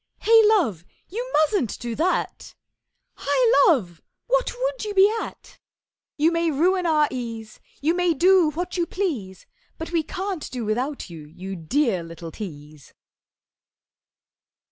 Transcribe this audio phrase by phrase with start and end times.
[0.21, 2.55] 'Hey, Love, you mustn't do that!
[3.17, 5.59] Hi, Love, what would you be at?
[6.17, 9.45] You may ruin our ease, You may do what you please,
[9.77, 12.95] But we can't do without you, you dear little tease!